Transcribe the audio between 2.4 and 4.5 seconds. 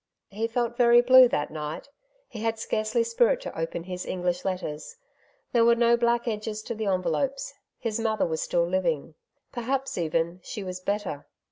had scarcely spirit to open his English